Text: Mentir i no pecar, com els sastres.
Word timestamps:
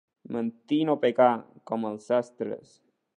Mentir 0.35 0.79
i 0.85 0.87
no 0.89 0.95
pecar, 1.03 1.29
com 1.73 1.87
els 1.91 2.09
sastres. 2.13 2.77